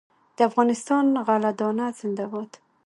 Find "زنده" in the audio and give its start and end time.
1.99-2.25